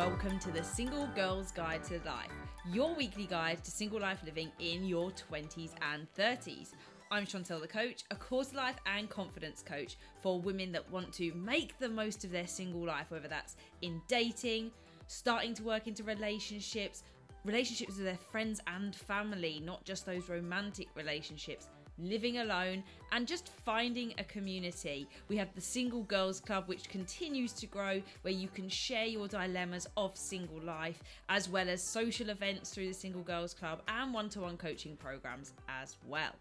[0.00, 2.30] welcome to the Single Girl's Guide to Life,
[2.72, 6.70] your weekly guide to single life living in your 20s and 30s.
[7.10, 11.34] I'm Chantelle the coach, a course life and confidence coach for women that want to
[11.34, 14.70] make the most of their single life, whether that's in dating,
[15.06, 17.02] starting to work into relationships,
[17.44, 21.68] relationships with their friends and family, not just those romantic relationships
[22.02, 22.82] living alone,
[23.12, 25.08] and just finding a community.
[25.28, 29.28] We have the Single Girls Club, which continues to grow, where you can share your
[29.28, 34.14] dilemmas of single life, as well as social events through the Single Girls Club and
[34.14, 36.34] one to one coaching programs as well.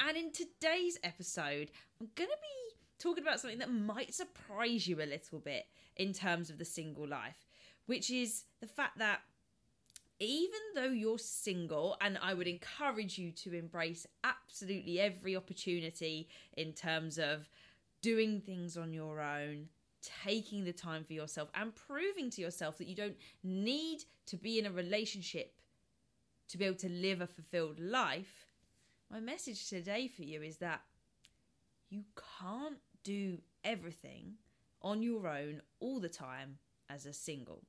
[0.00, 5.02] And in today's episode, I'm going to be talking about something that might surprise you
[5.02, 5.66] a little bit
[5.96, 7.46] in terms of the single life,
[7.86, 9.20] which is the fact that
[10.18, 16.72] even though you're single, and I would encourage you to embrace absolutely every opportunity in
[16.72, 17.48] terms of
[18.00, 19.68] doing things on your own,
[20.24, 24.58] taking the time for yourself, and proving to yourself that you don't need to be
[24.58, 25.54] in a relationship
[26.48, 28.46] to be able to live a fulfilled life.
[29.10, 30.80] My message today for you is that
[31.90, 32.04] you
[32.40, 34.34] can't do everything
[34.82, 37.64] on your own all the time as a single.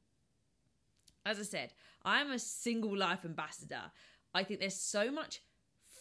[1.28, 1.74] As I said,
[2.06, 3.92] I am a single life ambassador.
[4.34, 5.42] I think there's so much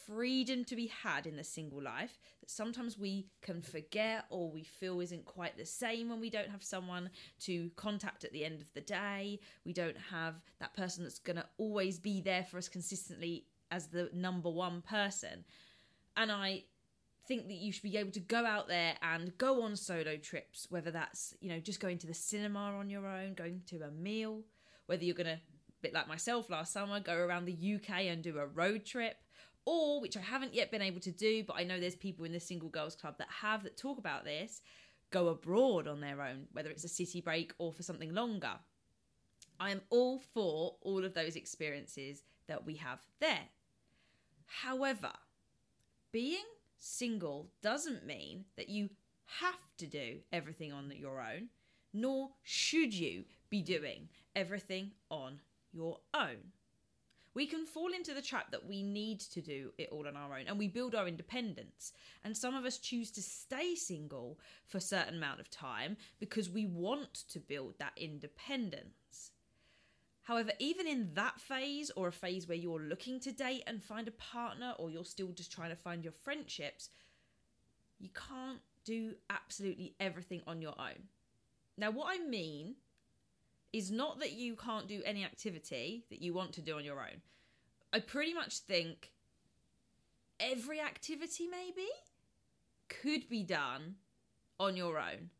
[0.06, 4.62] freedom to be had in the single life that sometimes we can forget or we
[4.62, 7.10] feel isn't quite the same when we don't have someone
[7.40, 9.40] to contact at the end of the day.
[9.64, 13.88] We don't have that person that's going to always be there for us consistently as
[13.88, 15.44] the number one person.
[16.16, 16.62] And I
[17.26, 20.68] think that you should be able to go out there and go on solo trips,
[20.70, 23.90] whether that's, you know, just going to the cinema on your own, going to a
[23.90, 24.44] meal,
[24.86, 28.22] whether you're going to, a bit like myself last summer, go around the UK and
[28.22, 29.16] do a road trip,
[29.64, 32.32] or which I haven't yet been able to do, but I know there's people in
[32.32, 34.62] the Single Girls Club that have that talk about this,
[35.10, 38.52] go abroad on their own, whether it's a city break or for something longer.
[39.58, 43.48] I am all for all of those experiences that we have there.
[44.46, 45.12] However,
[46.12, 46.44] being
[46.78, 48.90] single doesn't mean that you
[49.40, 51.48] have to do everything on your own
[51.96, 55.40] nor should you be doing everything on
[55.72, 56.52] your own.
[57.34, 60.38] We can fall into the trap that we need to do it all on our
[60.38, 61.92] own and we build our independence.
[62.24, 66.48] And some of us choose to stay single for a certain amount of time because
[66.48, 69.32] we want to build that independence.
[70.22, 74.08] However, even in that phase or a phase where you're looking to date and find
[74.08, 76.88] a partner or you're still just trying to find your friendships,
[78.00, 81.04] you can't do absolutely everything on your own.
[81.76, 82.76] Now, what I mean
[83.72, 87.00] is not that you can't do any activity that you want to do on your
[87.00, 87.20] own.
[87.92, 89.12] I pretty much think
[90.40, 91.88] every activity, maybe,
[92.88, 93.96] could be done
[94.58, 95.30] on your own.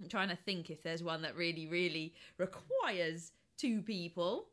[0.00, 4.48] I'm trying to think if there's one that really, really requires two people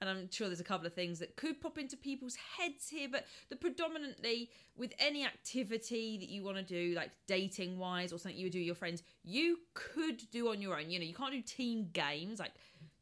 [0.00, 3.08] and I'm sure there's a couple of things that could pop into people's heads here,
[3.10, 8.18] but the predominantly with any activity that you want to do, like dating wise or
[8.18, 10.90] something you would do with your friends, you could do on your own.
[10.90, 12.52] You know, you can't do team games like,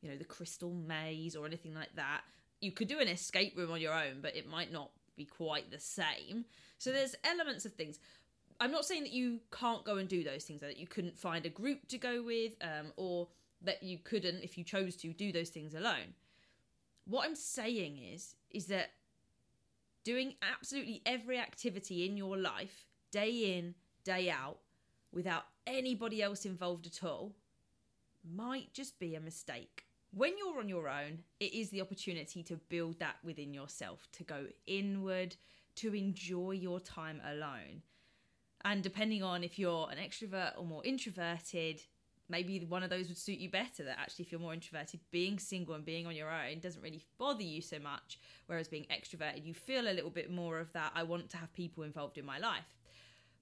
[0.03, 2.22] you know, the crystal maze or anything like that.
[2.60, 5.70] You could do an escape room on your own, but it might not be quite
[5.70, 6.47] the same.
[6.78, 8.00] So there's elements of things.
[8.58, 11.47] I'm not saying that you can't go and do those things, that you couldn't find
[11.47, 13.28] a group to go with, um, or
[13.62, 16.14] that you couldn't, if you chose to, do those things alone
[17.08, 18.91] what I'm saying is is that
[20.04, 23.74] doing absolutely every activity in your life, day in,
[24.04, 24.58] day out,
[25.12, 27.34] without anybody else involved at all,
[28.24, 29.84] might just be a mistake.
[30.10, 34.25] When you're on your own, it is the opportunity to build that within yourself, to
[34.25, 35.36] go inward,
[35.76, 37.82] to enjoy your time alone.
[38.64, 41.82] And depending on if you're an extrovert or more introverted,
[42.28, 45.39] maybe one of those would suit you better that actually if you're more introverted being
[45.39, 49.44] single and being on your own doesn't really bother you so much whereas being extroverted
[49.44, 52.25] you feel a little bit more of that i want to have people involved in
[52.25, 52.76] my life.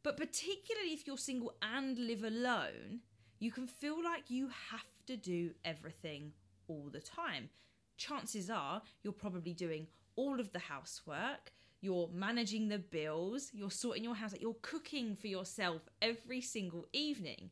[0.03, 3.01] But particularly if you're single and live alone
[3.39, 6.33] you can feel like you have to do everything
[6.69, 7.51] all the time.
[7.97, 14.03] Chances are you're probably doing all of the housework you're managing the bills you're sorting
[14.03, 17.51] your house out you're cooking for yourself every single evening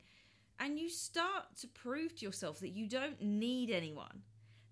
[0.59, 4.23] and you start to prove to yourself that you don't need anyone,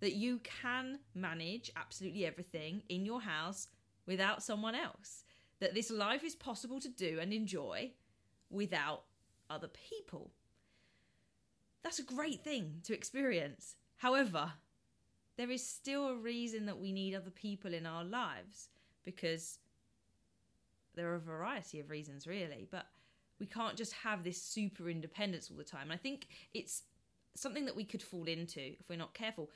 [0.00, 3.68] that you can manage absolutely everything in your house
[4.06, 5.24] without someone else,
[5.60, 7.90] that this life is possible to do and enjoy
[8.50, 9.04] without
[9.50, 10.30] other people.
[11.82, 13.76] That's a great thing to experience.
[13.96, 14.52] However,
[15.36, 18.68] there is still a reason that we need other people in our lives
[19.04, 19.58] because
[20.94, 22.66] there are a variety of reasons, really.
[22.70, 22.86] But
[23.42, 25.82] we can't just have this super independence all the time.
[25.90, 26.84] And I think it's
[27.34, 29.50] something that we could fall into if we're not careful.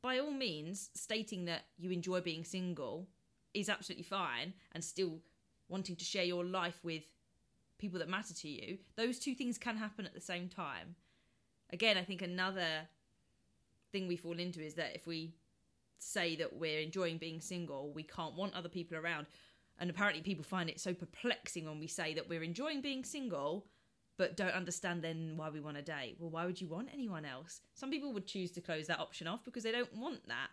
[0.00, 3.08] By all means, stating that you enjoy being single
[3.52, 5.18] is absolutely fine and still
[5.68, 7.02] wanting to share your life with
[7.78, 10.94] people that matter to you, those two things can happen at the same time.
[11.70, 12.86] Again, I think another
[13.90, 15.34] thing we fall into is that if we
[15.98, 19.26] say that we're enjoying being single, we can't want other people around.
[19.82, 23.66] And apparently, people find it so perplexing when we say that we're enjoying being single,
[24.16, 26.18] but don't understand then why we want to date.
[26.20, 27.62] Well, why would you want anyone else?
[27.74, 30.50] Some people would choose to close that option off because they don't want that.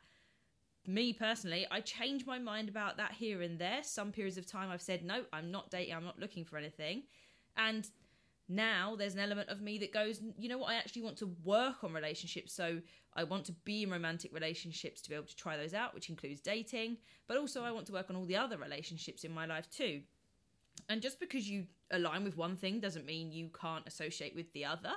[0.88, 3.84] Me personally, I change my mind about that here and there.
[3.84, 7.04] Some periods of time I've said, no, I'm not dating, I'm not looking for anything.
[7.56, 7.88] And
[8.50, 11.32] now there's an element of me that goes, you know what, I actually want to
[11.44, 12.52] work on relationships.
[12.52, 12.82] So
[13.14, 16.10] I want to be in romantic relationships to be able to try those out, which
[16.10, 16.98] includes dating,
[17.28, 20.02] but also I want to work on all the other relationships in my life too.
[20.90, 24.66] And just because you align with one thing doesn't mean you can't associate with the
[24.66, 24.94] other.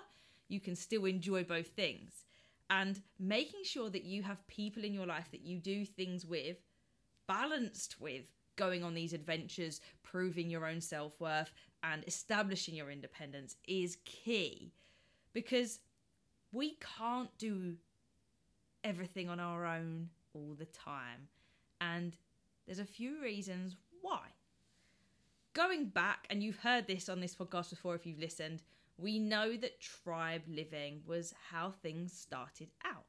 [0.49, 2.25] You can still enjoy both things.
[2.71, 6.57] And making sure that you have people in your life that you do things with,
[7.27, 8.25] balanced with
[8.57, 11.53] going on these adventures, proving your own self worth,
[11.83, 14.73] and establishing your independence is key
[15.33, 15.81] because
[16.53, 17.77] we can't do
[18.85, 21.29] everything on our own all the time.
[21.81, 22.17] And
[22.67, 24.21] there's a few reasons why.
[25.55, 28.63] Going back, and you've heard this on this podcast before if you've listened,
[28.97, 33.05] we know that tribe living was how things started out.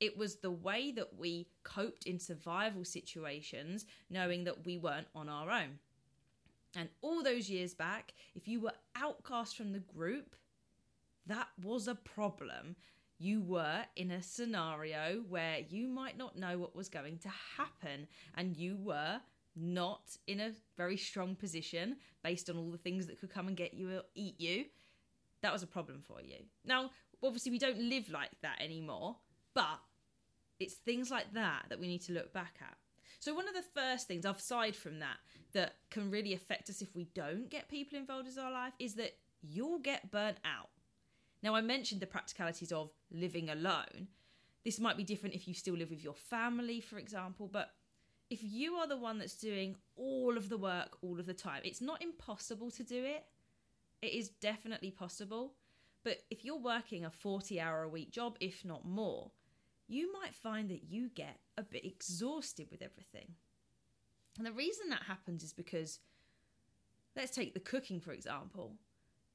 [0.00, 5.28] It was the way that we coped in survival situations, knowing that we weren't on
[5.28, 5.78] our own.
[6.74, 10.36] And all those years back, if you were outcast from the group,
[11.26, 12.76] that was a problem.
[13.18, 18.06] You were in a scenario where you might not know what was going to happen,
[18.36, 19.20] and you were
[19.56, 23.56] not in a very strong position based on all the things that could come and
[23.56, 24.64] get you or eat you.
[25.42, 26.36] That was a problem for you.
[26.64, 26.90] Now,
[27.22, 29.16] obviously, we don't live like that anymore,
[29.54, 29.80] but
[30.60, 32.76] it's things like that that we need to look back at.
[33.18, 35.16] So, one of the first things, aside from that,
[35.52, 38.94] that can really affect us if we don't get people involved in our life is
[38.94, 40.68] that you'll get burnt out.
[41.42, 44.08] Now, I mentioned the practicalities of living alone.
[44.64, 47.70] This might be different if you still live with your family, for example, but
[48.30, 51.62] if you are the one that's doing all of the work all of the time,
[51.64, 53.24] it's not impossible to do it.
[54.02, 55.54] It is definitely possible.
[56.04, 59.32] But if you're working a 40 hour a week job, if not more,
[59.90, 63.34] you might find that you get a bit exhausted with everything.
[64.38, 65.98] And the reason that happens is because,
[67.16, 68.76] let's take the cooking for example.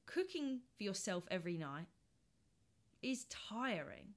[0.06, 1.88] Cooking for yourself every night
[3.02, 4.14] is tiring.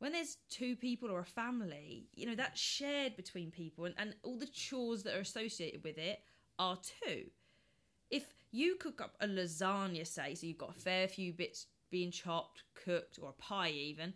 [0.00, 4.16] When there's two people or a family, you know, that's shared between people, and, and
[4.24, 6.18] all the chores that are associated with it
[6.58, 6.76] are
[7.06, 7.26] two.
[8.10, 12.10] If you cook up a lasagna, say, so you've got a fair few bits being
[12.10, 14.12] chopped, cooked, or a pie even,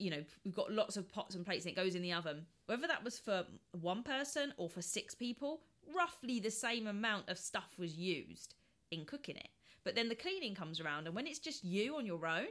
[0.00, 2.46] you know, we've got lots of pots and plates and it goes in the oven.
[2.66, 5.60] Whether that was for one person or for six people,
[5.94, 8.54] roughly the same amount of stuff was used
[8.90, 9.48] in cooking it.
[9.84, 12.48] But then the cleaning comes around, and when it's just you on your own,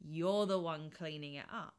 [0.00, 1.74] you're the one cleaning it up.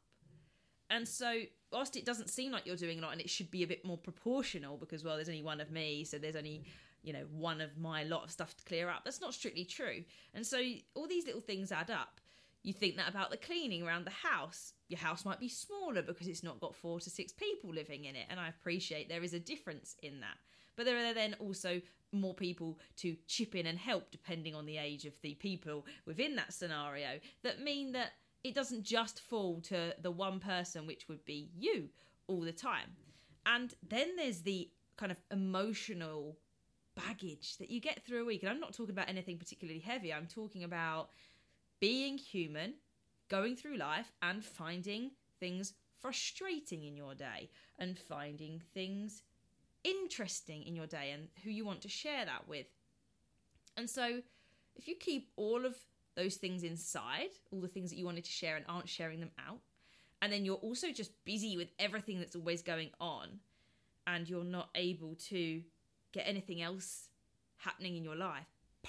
[0.88, 1.42] And so,
[1.72, 3.84] whilst it doesn't seem like you're doing a lot, and it should be a bit
[3.84, 6.64] more proportional because, well, there's only one of me, so there's only,
[7.02, 9.04] you know, one of my lot of stuff to clear up.
[9.04, 10.04] That's not strictly true.
[10.32, 10.62] And so,
[10.94, 12.20] all these little things add up.
[12.66, 14.72] You think that about the cleaning around the house.
[14.88, 18.16] Your house might be smaller because it's not got four to six people living in
[18.16, 18.26] it.
[18.28, 20.36] And I appreciate there is a difference in that.
[20.74, 21.80] But there are then also
[22.10, 26.34] more people to chip in and help depending on the age of the people within
[26.34, 31.24] that scenario that mean that it doesn't just fall to the one person, which would
[31.24, 31.88] be you
[32.26, 32.96] all the time.
[33.46, 36.36] And then there's the kind of emotional
[36.96, 38.42] baggage that you get through a week.
[38.42, 41.10] And I'm not talking about anything particularly heavy, I'm talking about
[41.80, 42.74] being human,
[43.28, 49.22] going through life, and finding things frustrating in your day and finding things
[49.84, 52.66] interesting in your day and who you want to share that with.
[53.76, 54.20] And so,
[54.74, 55.76] if you keep all of
[56.16, 59.30] those things inside, all the things that you wanted to share and aren't sharing them
[59.46, 59.58] out,
[60.22, 63.40] and then you're also just busy with everything that's always going on,
[64.06, 65.62] and you're not able to
[66.12, 67.08] get anything else
[67.56, 68.46] happening in your life,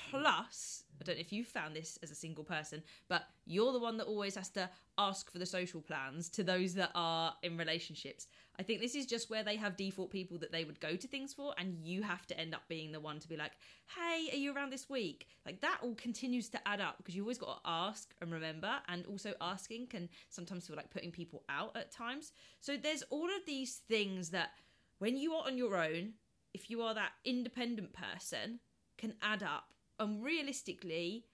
[0.10, 3.80] Plus, I don't know if you found this as a single person, but you're the
[3.80, 7.58] one that always has to ask for the social plans to those that are in
[7.58, 8.28] relationships.
[8.60, 11.08] I think this is just where they have default people that they would go to
[11.08, 13.54] things for, and you have to end up being the one to be like,
[13.96, 15.28] hey, are you around this week?
[15.46, 18.76] Like that all continues to add up because you always got to ask and remember,
[18.88, 22.32] and also asking can sometimes feel like putting people out at times.
[22.60, 24.52] So there's all of these things that
[25.00, 26.14] when you are on your own,
[26.54, 28.60] if you are that independent person,
[28.98, 31.26] can add up and realistically,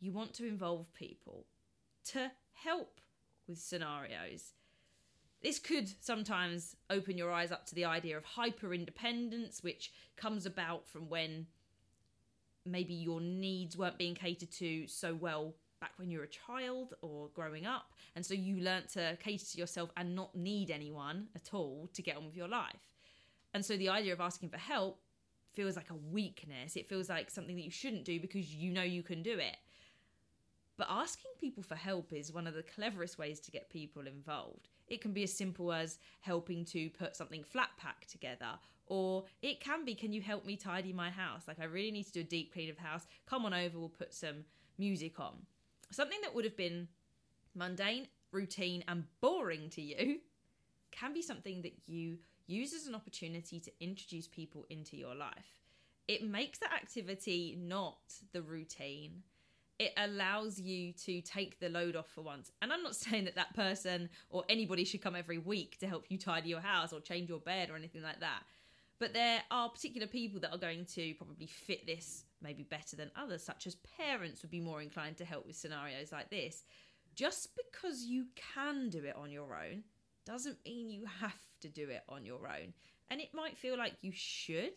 [0.00, 1.46] you want to involve people
[2.06, 3.00] to help
[3.48, 4.52] with scenarios.
[5.42, 10.46] This could sometimes open your eyes up to the idea of hyper independence, which comes
[10.46, 11.46] about from when
[12.64, 16.94] maybe your needs weren't being catered to so well back when you were a child
[17.02, 17.86] or growing up.
[18.14, 22.02] And so you learnt to cater to yourself and not need anyone at all to
[22.02, 22.88] get on with your life.
[23.52, 25.00] And so the idea of asking for help
[25.52, 26.76] feels like a weakness.
[26.76, 29.56] It feels like something that you shouldn't do because you know you can do it.
[30.76, 34.68] But asking people for help is one of the cleverest ways to get people involved.
[34.88, 39.60] It can be as simple as helping to put something flat pack together, or it
[39.60, 41.42] can be, can you help me tidy my house?
[41.46, 43.06] Like, I really need to do a deep clean of the house.
[43.26, 44.44] Come on over, we'll put some
[44.78, 45.34] music on.
[45.90, 46.88] Something that would have been
[47.54, 50.20] mundane, routine, and boring to you
[50.90, 52.18] can be something that you
[52.52, 55.60] use as an opportunity to introduce people into your life.
[56.08, 57.98] It makes that activity not
[58.32, 59.22] the routine.
[59.78, 62.52] It allows you to take the load off for once.
[62.60, 66.06] And I'm not saying that that person or anybody should come every week to help
[66.08, 68.42] you tidy your house or change your bed or anything like that.
[68.98, 73.10] But there are particular people that are going to probably fit this maybe better than
[73.16, 76.62] others, such as parents would be more inclined to help with scenarios like this.
[77.14, 79.82] Just because you can do it on your own
[80.24, 82.72] doesn't mean you have to do it on your own.
[83.10, 84.74] And it might feel like you should,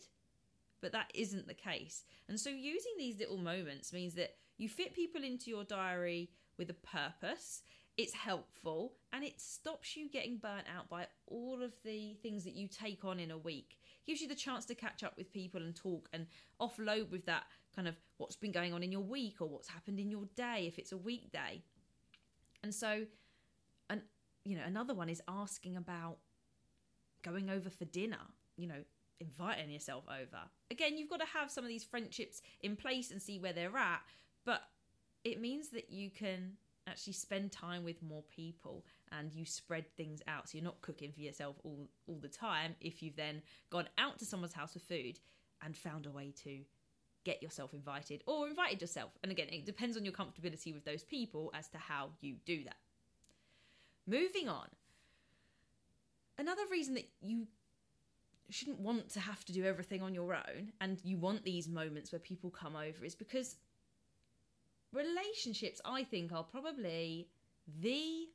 [0.82, 2.04] but that isn't the case.
[2.28, 6.70] And so using these little moments means that you fit people into your diary with
[6.70, 7.62] a purpose.
[7.98, 12.56] It's helpful and it stops you getting burnt out by all of the things that
[12.56, 13.78] you take on in a week.
[14.06, 16.28] gives you the chance to catch up with people and talk and
[16.60, 20.00] offload with that kind of what's been going on in your week or what's happened
[20.00, 21.62] in your day if it's a weekday.
[22.64, 23.06] And so
[23.90, 24.02] and
[24.46, 26.18] you know, another one is asking about
[27.24, 28.22] going over for dinner,
[28.56, 28.84] you know,
[29.20, 30.44] inviting yourself over.
[30.72, 33.76] Again, you've got to have some of these friendships in place and see where they're
[33.76, 34.02] at,
[34.46, 34.62] but
[35.24, 36.54] it means that you can
[36.88, 40.48] actually spend time with more people and you spread things out.
[40.48, 44.20] So you're not cooking for yourself all all the time if you've then gone out
[44.20, 45.20] to someone's house for food
[45.64, 46.60] and found a way to
[47.24, 49.18] get yourself invited or invited yourself.
[49.24, 52.64] And again it depends on your comfortability with those people as to how you do
[52.66, 52.76] that
[54.08, 54.68] moving on.
[56.38, 57.48] Another reason that you
[58.50, 62.12] shouldn't want to have to do everything on your own and you want these moments
[62.12, 63.56] where people come over is because
[64.94, 67.28] relationships i think are probably
[67.82, 68.28] the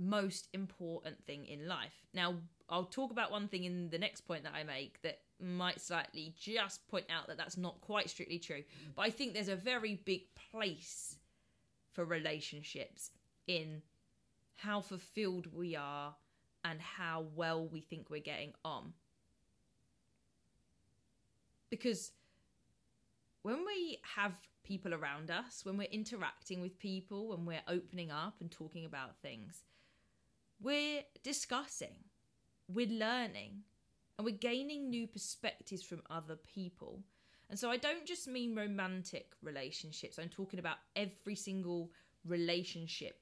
[0.00, 2.04] most important thing in life.
[2.14, 2.34] Now
[2.68, 6.34] i'll talk about one thing in the next point that i make that might slightly
[6.38, 8.62] just point out that that's not quite strictly true
[8.94, 11.16] but i think there's a very big place
[11.92, 13.10] for relationships
[13.46, 13.80] in
[14.58, 16.16] how fulfilled we are
[16.64, 18.92] and how well we think we're getting on.
[21.70, 22.10] Because
[23.42, 24.32] when we have
[24.64, 29.16] people around us, when we're interacting with people, when we're opening up and talking about
[29.22, 29.62] things,
[30.60, 31.94] we're discussing,
[32.66, 33.60] we're learning,
[34.18, 37.00] and we're gaining new perspectives from other people.
[37.48, 42.07] And so I don't just mean romantic relationships, I'm talking about every single relationship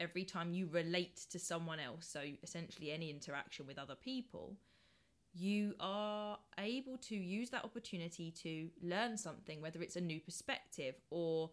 [0.01, 4.57] every time you relate to someone else so essentially any interaction with other people
[5.39, 10.95] you are able to use that opportunity to learn something whether it's a new perspective
[11.11, 11.51] or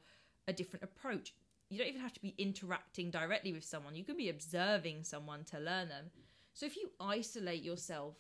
[0.48, 1.34] a different approach.
[1.70, 5.44] You don't even have to be interacting directly with someone you can be observing someone
[5.46, 6.12] to learn them.
[6.54, 8.16] So if you isolate yourself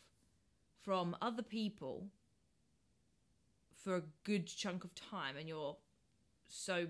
[0.81, 2.07] from other people
[3.83, 5.77] for a good chunk of time and you're
[6.47, 6.87] so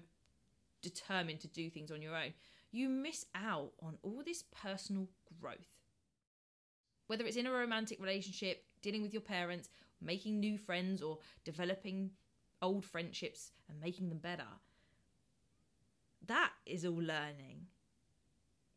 [0.83, 2.33] determined to do things on your own,
[2.71, 5.07] you miss out on all this personal
[5.41, 5.57] growth.
[7.07, 9.69] Whether it's in a romantic relationship, dealing with your parents,
[10.01, 12.11] making new friends, or developing
[12.61, 14.47] old friendships and making them better,
[16.27, 17.67] that is all learning.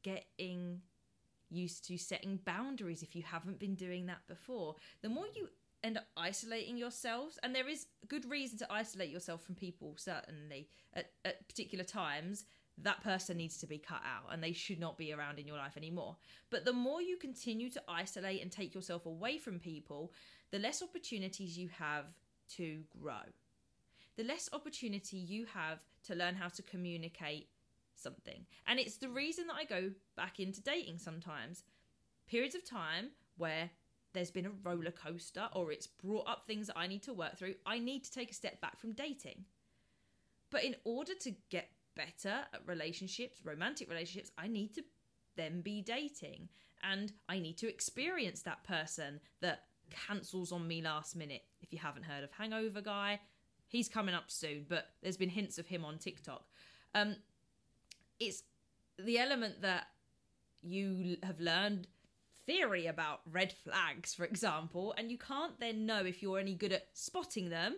[0.02, 0.80] Getting
[1.48, 4.76] used to setting boundaries if you haven't been doing that before.
[5.02, 5.48] The more you
[5.86, 10.68] end up isolating yourselves and there is good reason to isolate yourself from people certainly
[10.94, 12.44] at, at particular times
[12.82, 15.56] that person needs to be cut out and they should not be around in your
[15.56, 16.16] life anymore.
[16.50, 20.12] But the more you continue to isolate and take yourself away from people
[20.52, 22.04] the less opportunities you have
[22.56, 23.22] to grow.
[24.16, 27.48] The less opportunity you have to learn how to communicate
[27.94, 28.46] something.
[28.66, 31.64] And it's the reason that i go back into dating sometimes.
[32.28, 33.70] Periods of time where
[34.16, 37.36] there's been a roller coaster or it's brought up things that I need to work
[37.36, 39.44] through, I need to take a step back from dating.
[40.50, 44.84] But in order to get better at relationships, romantic relationships, I need to
[45.36, 46.48] then be dating
[46.82, 51.42] and I need to experience that person that cancels on me last minute.
[51.60, 53.20] If you haven't heard of Hangover Guy,
[53.68, 56.44] he's coming up soon, but there's been hints of him on TikTok.
[56.94, 57.16] Um,
[58.18, 58.42] it's
[58.98, 59.88] the element that
[60.62, 61.86] you have learned
[62.46, 66.72] theory about red flags, for example, and you can't then know if you're any good
[66.72, 67.76] at spotting them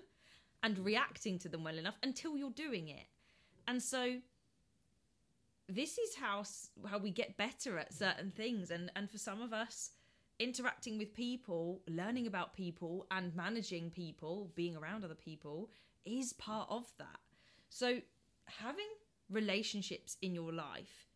[0.63, 3.07] and reacting to them well enough until you're doing it.
[3.67, 4.19] And so
[5.69, 6.45] this is how
[6.89, 9.91] how we get better at certain things and and for some of us
[10.39, 15.69] interacting with people, learning about people and managing people, being around other people
[16.05, 17.19] is part of that.
[17.69, 17.99] So
[18.47, 18.89] having
[19.31, 21.07] relationships in your life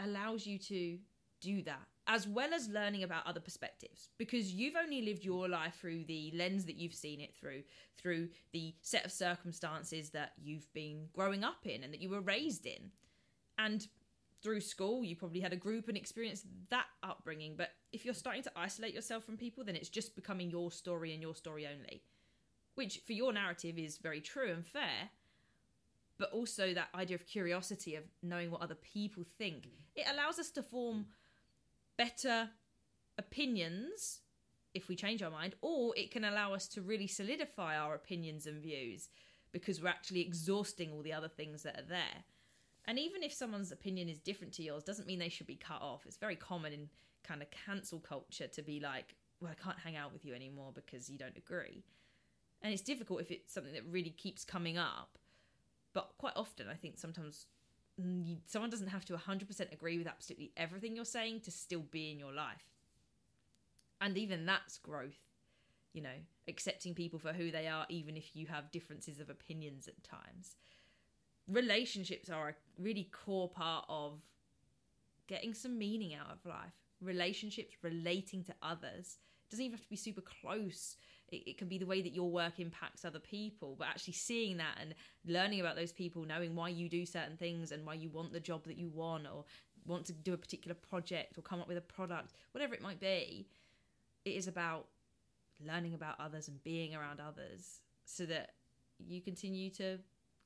[0.00, 0.98] allows you to
[1.40, 5.76] do that as well as learning about other perspectives because you've only lived your life
[5.80, 7.62] through the lens that you've seen it through
[7.98, 12.20] through the set of circumstances that you've been growing up in and that you were
[12.20, 12.90] raised in.
[13.58, 13.86] And
[14.42, 17.54] through school you probably had a group and experienced that upbringing.
[17.56, 21.12] But if you're starting to isolate yourself from people then it's just becoming your story
[21.12, 22.02] and your story only
[22.76, 25.10] which for your narrative is very true and fair
[26.18, 29.68] but also that idea of curiosity of knowing what other people think.
[29.94, 31.06] It allows us to form
[31.96, 32.50] better
[33.18, 34.20] opinions
[34.74, 38.46] if we change our mind, or it can allow us to really solidify our opinions
[38.46, 39.08] and views
[39.50, 42.24] because we're actually exhausting all the other things that are there.
[42.84, 45.80] And even if someone's opinion is different to yours, doesn't mean they should be cut
[45.80, 46.04] off.
[46.06, 46.88] It's very common in
[47.24, 50.72] kind of cancel culture to be like, well, I can't hang out with you anymore
[50.74, 51.84] because you don't agree.
[52.62, 55.18] And it's difficult if it's something that really keeps coming up.
[55.94, 57.46] But quite often, I think sometimes
[58.46, 62.18] someone doesn't have to 100% agree with absolutely everything you're saying to still be in
[62.18, 62.64] your life.
[64.00, 65.18] And even that's growth,
[65.92, 69.88] you know, accepting people for who they are, even if you have differences of opinions
[69.88, 70.56] at times.
[71.48, 74.20] Relationships are a really core part of
[75.26, 76.74] getting some meaning out of life.
[77.00, 79.18] Relationships, relating to others.
[79.46, 80.96] It doesn't even have to be super close
[81.30, 84.56] it, it can be the way that your work impacts other people but actually seeing
[84.56, 84.94] that and
[85.26, 88.40] learning about those people knowing why you do certain things and why you want the
[88.40, 89.44] job that you want or
[89.86, 93.00] want to do a particular project or come up with a product whatever it might
[93.00, 93.46] be
[94.24, 94.86] it is about
[95.64, 98.50] learning about others and being around others so that
[98.98, 99.98] you continue to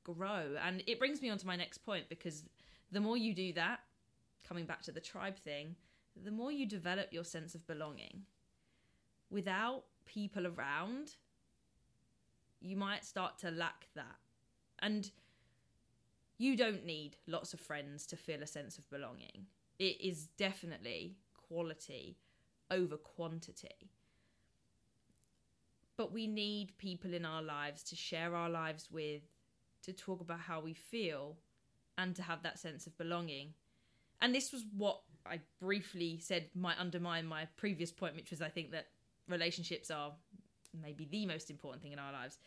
[0.05, 0.57] grow.
[0.65, 2.45] And it brings me on to my next point because
[2.93, 3.81] the more you do that
[4.47, 5.77] coming back to the tribe thing
[6.25, 8.23] the more you develop your sense of belonging.
[9.31, 11.13] Without people around,
[12.61, 14.17] you might start to lack that.
[14.81, 15.11] And
[16.39, 19.47] you don't need lots of friends to feel a sense of belonging.
[19.79, 21.17] It is definitely
[21.49, 22.17] quality
[22.71, 23.91] over quantity.
[25.97, 29.23] But we need people in our lives to share our lives with,
[29.83, 31.37] to talk about how we feel,
[31.99, 33.53] and to have that sense of belonging.
[34.23, 38.49] And this was what I briefly said might undermine my previous point, which was I
[38.49, 38.87] think that
[39.31, 40.13] relationships are
[40.81, 42.39] maybe the most important thing in our lives.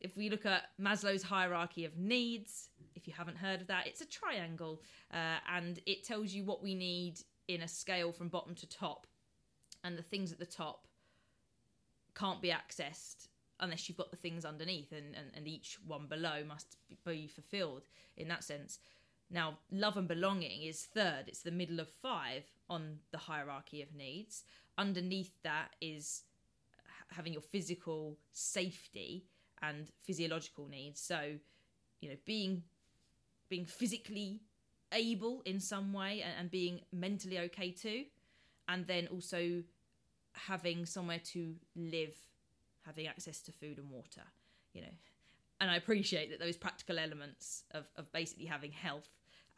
[0.00, 4.00] If we look at Maslow's hierarchy of needs, if you haven't heard of that, it's
[4.00, 4.82] a triangle
[5.12, 9.06] uh, and it tells you what we need in a scale from bottom to top.
[9.82, 10.86] And the things at the top
[12.14, 13.28] can't be accessed
[13.60, 17.86] unless you've got the things underneath, and, and, and each one below must be fulfilled
[18.16, 18.78] in that sense.
[19.30, 23.94] Now, love and belonging is third, it's the middle of five on the hierarchy of
[23.94, 24.44] needs
[24.78, 26.22] underneath that is
[27.08, 29.24] having your physical safety
[29.62, 31.00] and physiological needs.
[31.00, 31.36] So
[32.00, 32.62] you know being
[33.48, 34.40] being physically
[34.92, 38.04] able in some way and, and being mentally okay too.
[38.68, 39.62] And then also
[40.32, 42.14] having somewhere to live
[42.86, 44.22] having access to food and water
[44.74, 44.94] you know.
[45.60, 49.08] And i appreciate that those practical elements of, of basically having health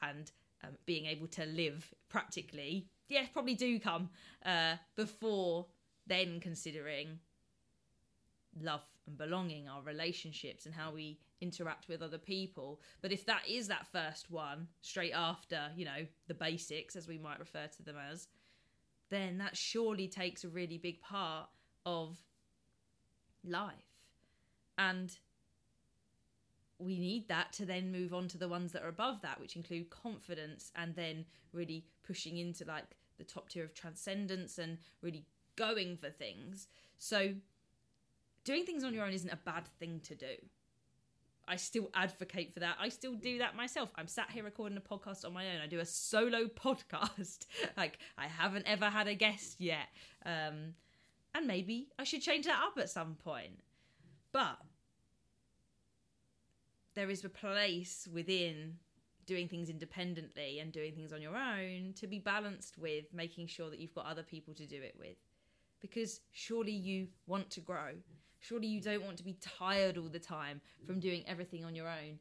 [0.02, 0.30] and
[0.62, 4.10] um, being able to live practically yeah, probably do come
[4.44, 5.66] uh, before
[6.06, 7.18] then considering
[8.60, 12.80] love and belonging, our relationships, and how we interact with other people.
[13.02, 17.18] But if that is that first one, straight after, you know, the basics, as we
[17.18, 18.28] might refer to them as,
[19.10, 21.48] then that surely takes a really big part
[21.84, 22.16] of
[23.44, 23.74] life.
[24.78, 25.16] And
[26.78, 29.56] we need that to then move on to the ones that are above that, which
[29.56, 32.84] include confidence and then really pushing into like
[33.18, 35.24] the top tier of transcendence and really
[35.56, 36.68] going for things.
[36.98, 37.34] So,
[38.44, 40.36] doing things on your own isn't a bad thing to do.
[41.48, 42.76] I still advocate for that.
[42.80, 43.90] I still do that myself.
[43.94, 45.60] I'm sat here recording a podcast on my own.
[45.62, 47.46] I do a solo podcast.
[47.76, 49.88] like I haven't ever had a guest yet.
[50.24, 50.74] Um,
[51.34, 53.60] and maybe I should change that up at some point.
[54.32, 54.58] But
[56.94, 58.78] there is a place within
[59.26, 63.70] doing things independently and doing things on your own to be balanced with making sure
[63.70, 65.16] that you've got other people to do it with.
[65.80, 67.90] Because surely you want to grow.
[68.40, 71.88] Surely you don't want to be tired all the time from doing everything on your
[71.88, 72.18] own.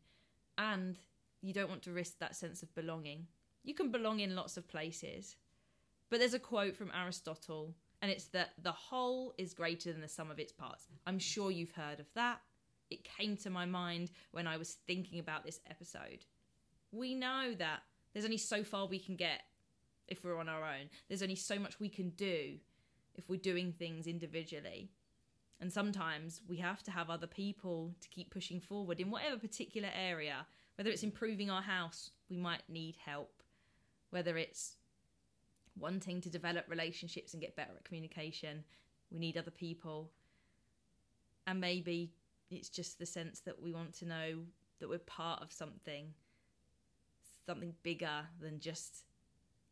[0.58, 0.98] And
[1.42, 3.28] you don't want to risk that sense of belonging.
[3.64, 5.36] You can belong in lots of places.
[6.10, 10.08] But there's a quote from Aristotle, and it's that the whole is greater than the
[10.08, 10.88] sum of its parts.
[11.06, 12.42] I'm sure you've heard of that.
[12.90, 16.26] It came to my mind when I was thinking about this episode.
[16.96, 17.82] We know that
[18.14, 19.42] there's only so far we can get
[20.08, 22.58] if we're on our own, there's only so much we can do
[23.16, 24.92] if we're doing things individually.
[25.60, 29.90] And sometimes we have to have other people to keep pushing forward in whatever particular
[29.94, 30.46] area.
[30.76, 33.42] Whether it's improving our house, we might need help.
[34.10, 34.76] Whether it's
[35.78, 38.64] wanting to develop relationships and get better at communication,
[39.12, 40.12] we need other people.
[41.48, 42.14] And maybe
[42.50, 44.40] it's just the sense that we want to know
[44.80, 46.14] that we're part of something,
[47.46, 49.04] something bigger than just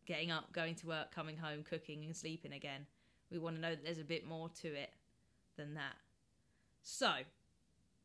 [0.05, 2.85] getting up, going to work, coming home, cooking, and sleeping again.
[3.31, 4.91] We want to know that there's a bit more to it
[5.57, 5.95] than that.
[6.83, 7.11] So,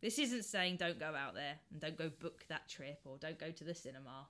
[0.00, 3.38] this isn't saying don't go out there and don't go book that trip or don't
[3.38, 4.26] go to the cinema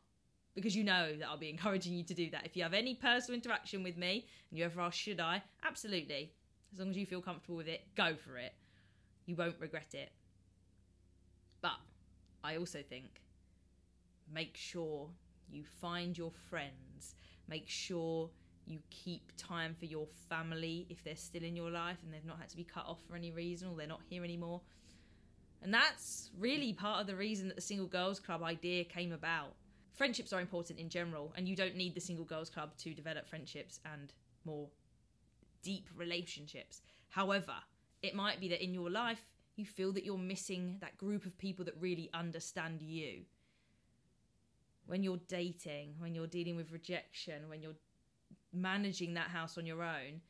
[0.54, 2.46] because you know that I'll be encouraging you to do that.
[2.46, 5.42] If you have any personal interaction with me and you ever ask, should I?
[5.64, 6.32] Absolutely.
[6.72, 8.54] As long as you feel comfortable with it, go for it.
[9.26, 10.10] You won't regret it.
[11.60, 11.76] But
[12.42, 13.20] I also think
[14.32, 15.08] make sure
[15.50, 17.14] you find your friends,
[17.48, 18.30] make sure
[18.66, 22.38] you keep time for your family if they're still in your life and they've not
[22.38, 24.60] had to be cut off for any reason or they're not here anymore.
[25.62, 29.54] And that's really part of the reason that the Single Girls Club idea came about.
[29.94, 33.26] Friendships are important in general, and you don't need the Single Girls Club to develop
[33.26, 34.12] friendships and
[34.44, 34.68] more
[35.62, 36.82] deep relationships.
[37.08, 37.54] However,
[38.02, 41.36] it might be that in your life you feel that you're missing that group of
[41.36, 43.22] people that really understand you.
[44.88, 47.76] When you're dating, when you're dealing with rejection, when you're
[48.54, 50.22] managing that house on your own,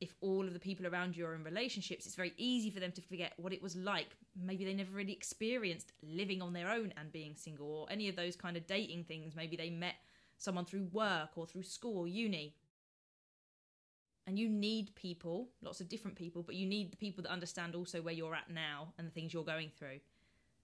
[0.00, 2.92] if all of the people around you are in relationships, it's very easy for them
[2.92, 4.16] to forget what it was like.
[4.42, 8.16] Maybe they never really experienced living on their own and being single, or any of
[8.16, 9.36] those kind of dating things.
[9.36, 9.96] Maybe they met
[10.38, 12.54] someone through work or through school or uni.
[14.26, 17.74] And you need people, lots of different people, but you need the people that understand
[17.74, 20.00] also where you're at now and the things you're going through.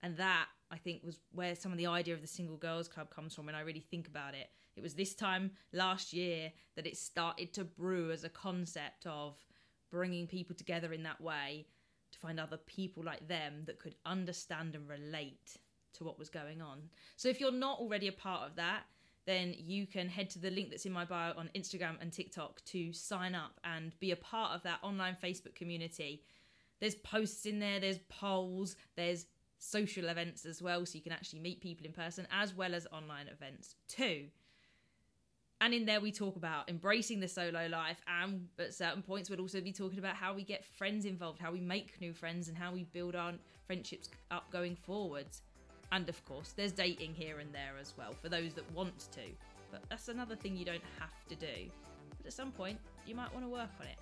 [0.03, 3.11] And that, I think, was where some of the idea of the Single Girls Club
[3.11, 4.49] comes from when I really think about it.
[4.77, 9.35] It was this time last year that it started to brew as a concept of
[9.91, 11.67] bringing people together in that way
[12.13, 15.57] to find other people like them that could understand and relate
[15.95, 16.83] to what was going on.
[17.17, 18.83] So if you're not already a part of that,
[19.27, 22.65] then you can head to the link that's in my bio on Instagram and TikTok
[22.67, 26.23] to sign up and be a part of that online Facebook community.
[26.81, 29.27] There's posts in there, there's polls, there's
[29.59, 32.87] social events as well, so you can actually meet people in person as well as
[32.93, 34.25] online events too.
[35.61, 39.41] And in there, we talk about embracing the solo life, and at certain points, we'll
[39.41, 42.59] also be talking about how we get friends involved, how we make new friends, and
[42.59, 43.33] how we build our
[43.67, 45.41] friendships up going forwards.
[45.93, 49.23] And of course, there's dating here and there as well for those that want to.
[49.71, 51.71] But that's another thing you don't have to do.
[52.19, 53.97] But at some point, you might want to work on it.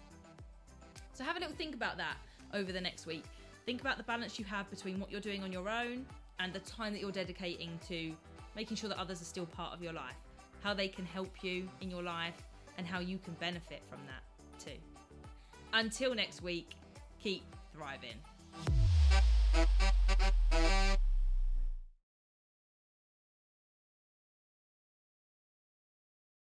[1.13, 2.17] So have a little think about that
[2.53, 3.25] over the next week.
[3.67, 6.07] Think about the balance you have between what you're doing on your own
[6.39, 8.13] and the time that you're dedicating to
[8.57, 10.17] making sure that others are still part of your life
[10.65, 12.35] how they can help you in your life,
[12.79, 14.79] and how you can benefit from that too.
[15.75, 16.71] Until next week,
[17.21, 18.17] keep thriving.